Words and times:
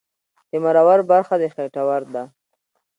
د 0.49 0.51
مرور 0.63 0.99
برخه 1.11 1.35
د 1.41 1.43
خېټور 1.53 2.01
ده 2.13 2.23